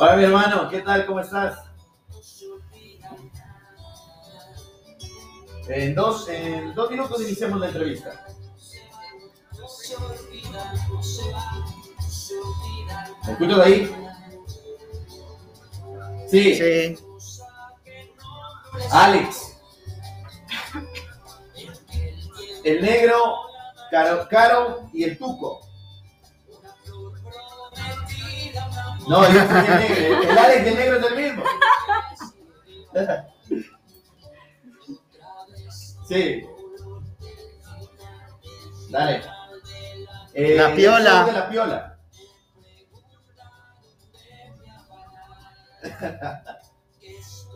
[0.00, 1.06] Hola mi hermano, ¿qué tal?
[1.06, 1.60] ¿Cómo estás?
[5.68, 8.26] En dos, en dos minutos iniciamos la entrevista.
[13.24, 13.96] ¿Me escuchas ahí?
[16.28, 16.54] Sí.
[16.56, 16.98] Sí.
[18.90, 19.56] Alex.
[22.64, 23.36] El negro,
[23.92, 25.67] Caro, Caro y el Tuco.
[29.08, 30.22] No, yo soy el negro.
[30.30, 31.42] El Alex y el negro es el mismo.
[36.08, 36.42] Sí.
[38.90, 39.22] Dale.
[40.34, 41.24] Eh, La piola.
[41.24, 41.98] de la piola.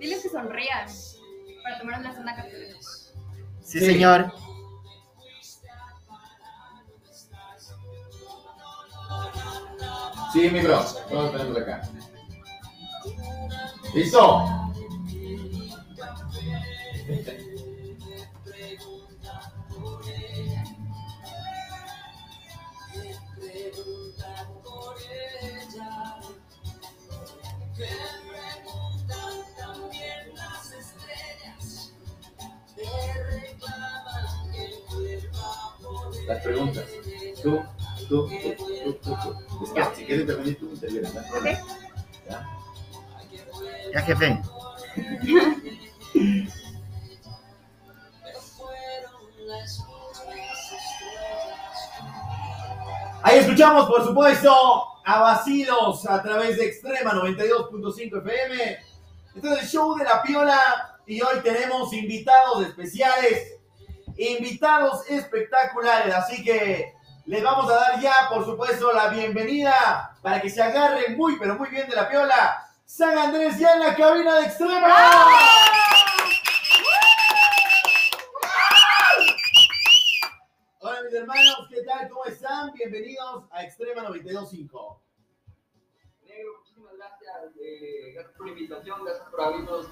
[0.00, 0.86] Diles que sonrían
[1.62, 2.58] para tomar una segunda captura.
[3.62, 3.86] Sí, Sí.
[3.86, 4.32] señor.
[10.34, 10.84] Sí, mi bro.
[11.08, 11.88] Todos tenemos acá.
[13.94, 14.44] ¿Listo?
[36.26, 36.84] Las preguntas.
[37.40, 37.62] Tú,
[38.08, 41.12] Después, si quieres intervenir tú, intervienes.
[42.28, 42.46] ¿Ya?
[43.92, 44.42] Ya, jefe.
[53.22, 54.50] Ahí escuchamos, por supuesto,
[55.04, 58.78] a Basilos a través de Extrema 92.5 FM.
[59.34, 63.54] Este es el show de la piola y hoy tenemos invitados especiales,
[64.16, 66.14] invitados espectaculares.
[66.14, 66.94] Así que
[67.26, 71.54] les vamos a dar ya, por supuesto, la bienvenida para que se agarren muy, pero
[71.54, 72.68] muy bien de la piola.
[72.84, 74.94] San Andrés ya en la cabina de Extrema.
[80.80, 82.08] Hola mis hermanos, ¿qué tal?
[82.10, 82.72] ¿Cómo están?
[82.74, 84.98] Bienvenidos a Extrema 92.5.
[86.24, 87.56] Negro, muchísimas gracias.
[87.58, 89.86] eh, gracias por la invitación, gracias por abrirnos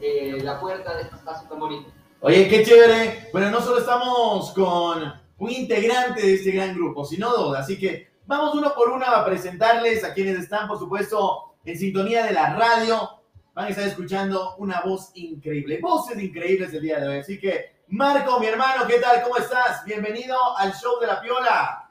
[0.00, 1.90] eh, la puerta de este espacio tan bonito.
[2.20, 3.28] Oye, qué chévere.
[3.32, 7.56] Bueno, no solo estamos con un integrante de este gran grupo, sino dos.
[7.56, 12.24] Así que vamos uno por uno a presentarles a quienes están, por supuesto, en sintonía
[12.24, 13.10] de la radio.
[13.54, 17.18] Van a estar escuchando una voz increíble, voces increíbles el día de hoy.
[17.18, 19.22] Así que, Marco, mi hermano, ¿qué tal?
[19.22, 19.84] ¿Cómo estás?
[19.84, 21.88] Bienvenido al show de la piola.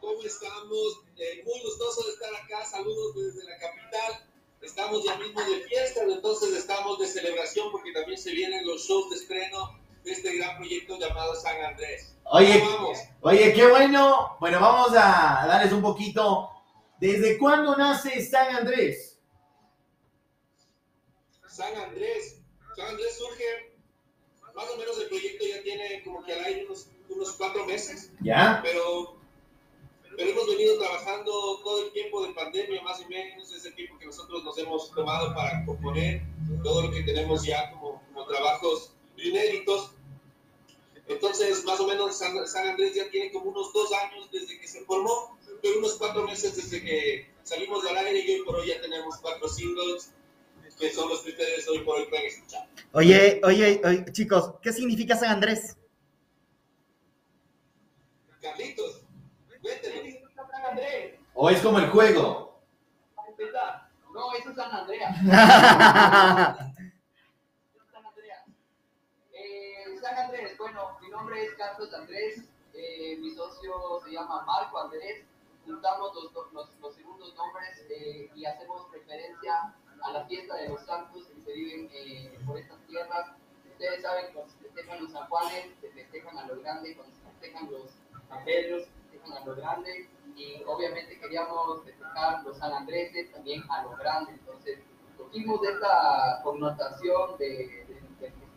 [0.00, 1.02] ¿Cómo estamos?
[1.16, 2.64] Eh, muy gustoso de estar acá.
[2.64, 4.26] Saludos desde la capital.
[4.62, 9.08] Estamos ya mismo de fiesta, entonces estamos de celebración porque también se vienen los shows
[9.08, 9.79] de estreno
[10.10, 12.16] de este gran proyecto llamado San Andrés.
[12.24, 12.62] Oye.
[13.20, 14.36] Oye, qué bueno.
[14.40, 16.50] Bueno, vamos a darles un poquito.
[16.98, 19.18] ¿Desde cuándo nace San Andrés?
[21.46, 22.40] San Andrés.
[22.76, 23.78] San Andrés surge,
[24.54, 28.12] más o menos el proyecto ya tiene como que al aire unos, unos cuatro meses,
[28.20, 28.60] ¿Ya?
[28.62, 29.16] pero,
[30.16, 33.98] pero hemos venido trabajando todo el tiempo de pandemia, más o menos, es el tiempo
[33.98, 36.22] que nosotros nos hemos tomado para componer
[36.62, 39.92] todo lo que tenemos ya como, como trabajos inéditos.
[41.10, 44.68] Entonces, más o menos, San, San Andrés ya tiene como unos dos años desde que
[44.68, 48.68] se formó, pero unos cuatro meses desde que salimos al aire y hoy por hoy
[48.68, 50.12] ya tenemos cuatro singles
[50.78, 52.66] que son los que ustedes hoy por hoy pueden escuchar.
[52.92, 55.76] Oye, oye, oye, chicos, ¿qué significa San Andrés?
[58.40, 59.02] Carlitos,
[59.60, 60.14] cuéntenos.
[60.34, 62.62] San Andrés, ¿O es como el juego?
[64.12, 65.14] No, eso es San Andrea.
[67.92, 68.44] San Andrea.
[69.32, 74.78] Eh, San Andrés, bueno, mi nombre es Carlos Andrés, eh, mi socio se llama Marco
[74.78, 75.24] Andrés,
[75.64, 80.84] juntamos los, los, los segundos nombres eh, y hacemos referencia a la fiesta de los
[80.84, 83.32] santos que se viven eh, por estas tierras.
[83.70, 87.16] Ustedes saben que cuando se festejan los San Juanes, se festejan a lo grande, cuando
[87.16, 87.90] se festejan los
[88.28, 93.62] San Pedros, se festejan a lo grande, y obviamente queríamos festejar los San Andreses también
[93.70, 94.32] a lo grande.
[94.32, 94.80] Entonces,
[95.16, 97.86] cogimos esta connotación de,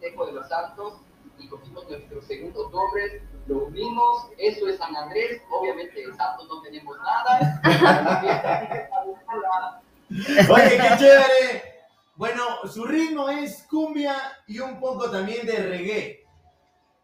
[0.04, 1.02] festejo de los santos
[1.40, 6.62] y cogimos nuestros segundos nombres, lo unimos, eso es San Andrés, obviamente de santos no
[6.62, 7.62] tenemos nada.
[10.50, 11.74] Oye, qué chévere.
[12.16, 14.16] Bueno, su ritmo es cumbia
[14.46, 16.24] y un poco también de reggae.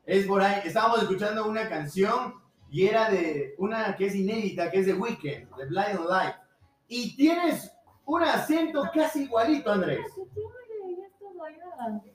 [0.05, 0.61] Es por ahí.
[0.65, 2.35] Estábamos escuchando una canción
[2.69, 6.35] y era de una que es inédita, que es de Weekend, de Blind Light.
[6.87, 7.71] Y tienes
[8.05, 10.05] un acento casi igualito, Andrés.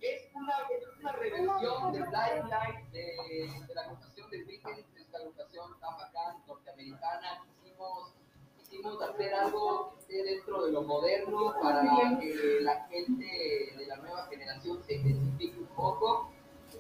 [0.00, 5.00] Es una, es una reversión de Blind Light de, de la agrupación de Weekend, de
[5.00, 7.44] esta agrupación tan bacán norteamericana.
[7.62, 8.14] Hicimos,
[8.58, 11.82] hicimos quisimos hacer algo que esté dentro de lo moderno para
[12.20, 16.30] que la gente de la nueva generación se identifique un poco.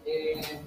[0.04, 0.60] Eh,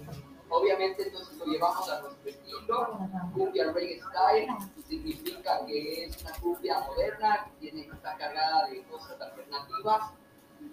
[0.50, 3.00] obviamente entonces lo llevamos a nuestro estilo,
[3.34, 4.48] cumbia reggae style,
[4.88, 10.14] significa que es una cumbia moderna, que tiene, está cargada de cosas alternativas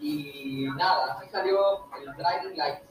[0.00, 1.58] y nada, así salió
[1.99, 2.82] el Driving Lights.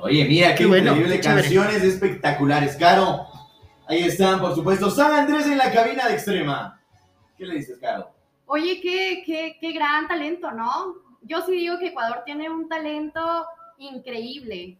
[0.00, 1.42] Oye, mira, qué, Qué bueno, increíble, qué chévere.
[1.42, 2.76] canciones espectaculares.
[2.76, 3.26] Caro,
[3.88, 6.80] ahí están, por supuesto, San Andrés en la cabina de Extrema.
[7.38, 8.10] ¿Qué le dices, Caro?
[8.46, 10.94] Oye, qué, qué, qué gran talento, ¿no?
[11.22, 13.46] Yo sí digo que Ecuador tiene un talento
[13.78, 14.78] increíble.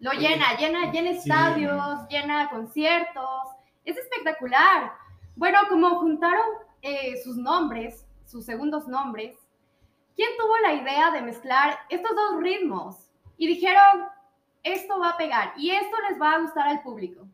[0.00, 1.18] Lo Oye, llena, llena, llena sí.
[1.18, 3.48] estadios, llena conciertos.
[3.84, 4.92] Es espectacular.
[5.36, 6.46] Bueno, como juntaron
[6.82, 9.36] eh, sus nombres, sus segundos nombres,
[10.16, 12.96] ¿quién tuvo la idea de mezclar estos dos ritmos?
[13.36, 14.06] Y dijeron,
[14.62, 17.26] esto va a pegar y esto les va a gustar al público.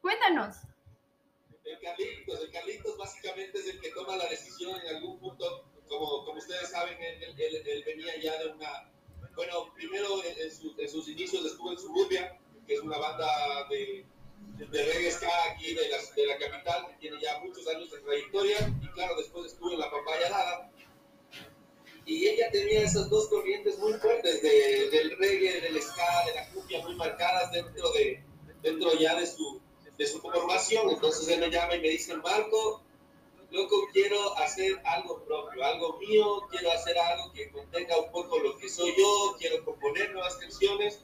[0.00, 0.56] Cuéntanos.
[1.64, 6.24] El Carlitos, el Carlitos básicamente es el que toma la decisión en algún punto, como,
[6.24, 8.90] como ustedes saben, él, él- él- venía ya de una,
[9.36, 13.26] bueno, primero en, en su- en sus inicios estuvo en Suburbia, que es una banda
[13.68, 14.06] de,
[14.56, 18.00] de reggae ska aquí de la, de la capital, que tiene ya muchos años de
[18.00, 20.70] trayectoria, y claro, después estuvo en la Papaya Dada,
[22.08, 26.48] y ella tenía esas dos corrientes muy fuertes de- del reggae, del ska, de la
[26.50, 28.24] cumbia muy marcadas dentro de
[28.62, 29.60] dentro ya de su
[29.98, 30.88] de su formación.
[30.90, 32.82] Entonces él me llama y me dice, Marco,
[33.50, 38.56] loco, quiero hacer algo propio, algo mío, quiero hacer algo que contenga un poco lo
[38.58, 41.00] que soy yo, quiero componer nuevas canciones.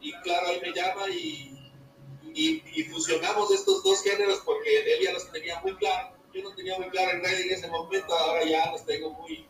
[0.00, 1.70] Y claro, ahí me llama y,
[2.34, 6.16] y, y fusionamos estos dos géneros porque él ya los tenía muy claro.
[6.34, 9.46] Yo no tenía muy claro el reggae en ese momento, ahora ya los tengo muy,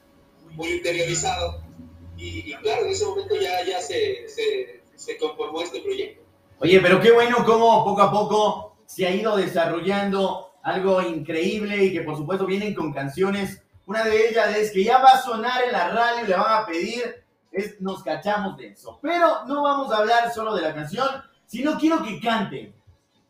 [0.54, 1.56] muy interiorizados.
[2.16, 6.22] Y, y claro, en ese momento ya, ya se, se, se conformó este proyecto.
[6.60, 11.92] Oye, pero qué bueno cómo poco a poco se ha ido desarrollando algo increíble y
[11.92, 13.62] que por supuesto vienen con canciones.
[13.86, 16.66] Una de ellas es que ya va a sonar en la radio le van a
[16.66, 18.98] pedir, es Nos cachamos de eso.
[19.02, 21.08] Pero no vamos a hablar solo de la canción,
[21.46, 22.74] sino quiero que canten.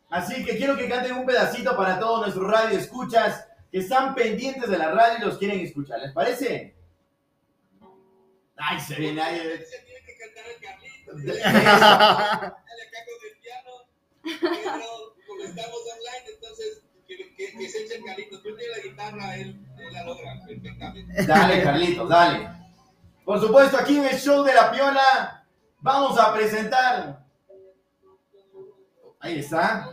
[0.09, 4.69] Así que quiero que canten un pedacito para todos nuestros radio escuchas que están pendientes
[4.69, 5.99] de la radio y los quieren escuchar.
[5.99, 6.75] ¿Les parece?
[8.65, 9.39] Ay, se viene ahí.
[9.39, 11.23] Se tiene que cantar el Carlitos.
[11.43, 13.71] Dale acá con el piano.
[14.23, 18.41] Pero como estamos online, entonces que, que, que se eche el Carlitos.
[18.41, 21.25] Tú tienes la guitarra, él, él la logra perfectamente.
[21.25, 22.49] Dale, Carlitos, dale.
[23.25, 25.45] Por supuesto, aquí en el show de la piola
[25.79, 27.25] vamos a presentar.
[29.19, 29.89] Ahí está.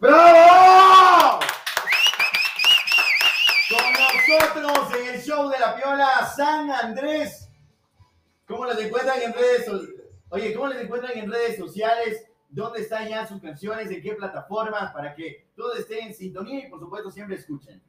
[0.00, 1.40] ¡Bravo!
[3.68, 7.48] Con nosotros en el show de la piola San Andrés.
[8.46, 10.00] ¿Cómo les encuentran en redes sociales?
[10.30, 12.24] Oye, ¿cómo les encuentran en redes sociales?
[12.48, 13.90] ¿Dónde están ya sus canciones?
[13.90, 14.92] ¿En qué plataformas?
[14.92, 17.82] Para que todos estén en sintonía y por supuesto siempre escuchen.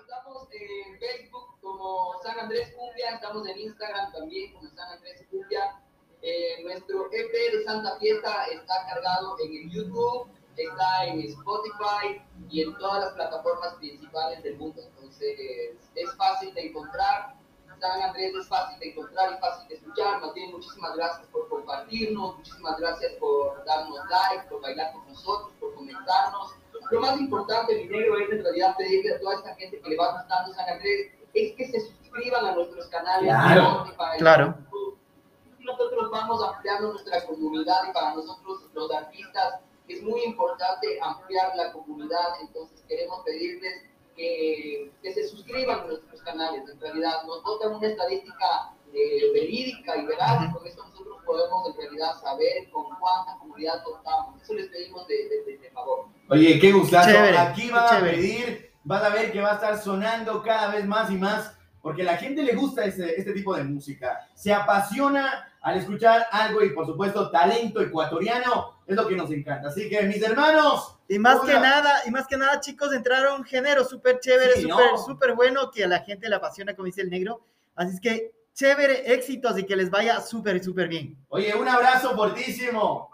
[0.00, 1.29] Estamos en Facebook
[1.60, 5.80] como San Andrés Cumbia, estamos en Instagram también como San Andrés Cumbia.
[6.22, 12.62] Eh, nuestro EP de Santa Fiesta está cargado en el YouTube, está en Spotify y
[12.62, 14.82] en todas las plataformas principales del mundo.
[14.82, 15.38] Entonces
[15.94, 17.34] es fácil de encontrar.
[17.80, 20.20] San Andrés es fácil de encontrar y fácil de escuchar.
[20.20, 25.74] Más muchísimas gracias por compartirnos, muchísimas gracias por darnos like, por bailar con nosotros, por
[25.74, 26.54] comentarnos.
[26.90, 29.96] Lo más importante, mi negro, es en realidad pedirle a toda esta gente que le
[29.96, 33.84] va gustando San Andrés, es que se suscriban a nuestros canales Claro,
[34.18, 34.54] claro.
[35.60, 41.72] Nosotros vamos ampliando nuestra comunidad y para nosotros los artistas es muy importante ampliar la
[41.72, 43.84] comunidad, entonces queremos pedirles
[44.16, 49.96] que, que se suscriban a nuestros canales, en realidad nos botan una estadística eh, verídica
[49.96, 54.54] y veraz, y con eso nosotros podemos en realidad saber con cuánta comunidad contamos, eso
[54.54, 56.06] les pedimos de, de- de- de favor.
[56.30, 57.10] Oye, qué gustazo.
[57.10, 58.16] Chévere, Aquí van a chévere.
[58.16, 62.02] pedir, van a ver que va a estar sonando cada vez más y más, porque
[62.02, 64.28] a la gente le gusta este, este tipo de música.
[64.34, 69.68] Se apasiona al escuchar algo y, por supuesto, talento ecuatoriano es lo que nos encanta.
[69.68, 71.52] Así que, mis hermanos, Y más Hola.
[71.52, 74.98] que nada, y más que nada, chicos, entraron género súper chévere, Sí, súper, ¿no?
[74.98, 77.44] súper bueno, que a la gente le apasiona, como dice el negro.
[77.74, 81.16] Así es que, chévere, éxitos y que les vaya súper, súper bien.
[81.28, 83.10] oye, un abrazo fortísimo.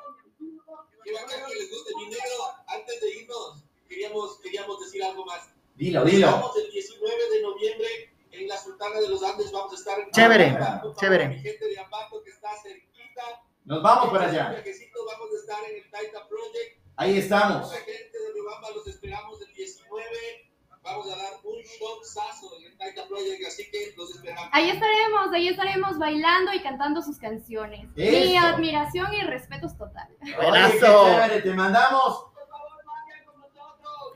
[1.05, 2.37] Qué bacán que les guste mi negro.
[2.69, 5.41] Antes de irnos, queríamos, queríamos decir algo más.
[5.77, 6.33] Dilo, dilo.
[6.33, 7.87] vemos el 19 de noviembre
[8.31, 9.53] en la Sultana de los Andes.
[9.53, 11.29] Vamos a estar en Chévere.
[11.29, 13.23] Mi gente de Ambato que está cerquita.
[13.65, 14.51] Nos vamos para allá.
[14.51, 16.81] viajecito, Vamos a estar en el Taita Project.
[16.97, 17.67] Ahí estamos.
[17.67, 20.51] Mucha gente de Riobamba los esperamos el 19.
[20.83, 24.49] Vamos a dar un shotzazo en el Taita Project, así que los esperamos.
[24.53, 27.87] Ahí estaremos, ahí estaremos bailando y cantando sus canciones.
[27.97, 30.09] Mi admiración y respetos total.
[30.41, 31.07] Buenazo.
[31.07, 32.29] chévere, te mandamos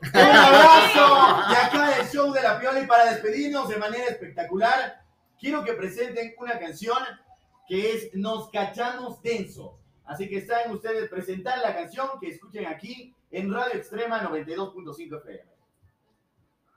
[0.13, 5.05] un abrazo de acá del show de la piola y para despedirnos de manera espectacular,
[5.39, 6.97] quiero que presenten una canción
[7.67, 9.79] que es Nos cachamos denso.
[10.05, 15.51] Así que saben ustedes presentar la canción que escuchen aquí en Radio Extrema 92.5 FM.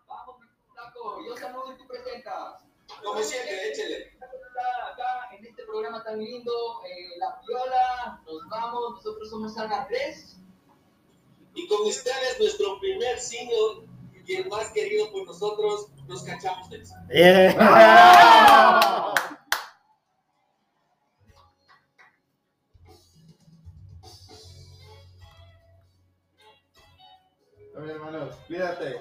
[0.06, 2.62] Vamos, mi flaco, yo saludo y tú presentas.
[3.02, 4.18] Como siempre, échele.
[4.92, 6.52] Acá en este programa tan lindo,
[6.84, 10.38] eh, La Piola, nos vamos, nosotros somos San Andrés.
[11.54, 13.86] Y con ustedes, nuestro primer single
[14.26, 16.94] y el más querido por nosotros, nos cachamos de eso.
[28.54, 28.94] Yeah.